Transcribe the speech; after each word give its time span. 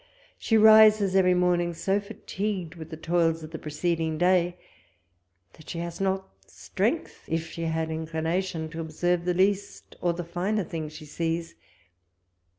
She 0.39 0.57
rises 0.57 1.15
every 1.15 1.35
morning 1.35 1.75
so 1.75 1.99
fatigued 1.99 2.73
with 2.73 2.89
the 2.89 2.97
toils 2.97 3.43
of 3.43 3.51
the 3.51 3.59
preceding 3.59 4.17
day, 4.17 4.57
that 5.53 5.69
she 5.69 5.77
has 5.77 6.01
not 6.01 6.27
strength, 6.47 7.23
if 7.27 7.51
she 7.51 7.65
had 7.65 7.91
inclination, 7.91 8.67
to 8.69 8.81
observe 8.81 9.25
the 9.25 9.35
least, 9.35 9.95
or 10.01 10.13
the 10.13 10.23
finer 10.23 10.63
thing 10.63 10.89
she 10.89 11.05
sees 11.05 11.53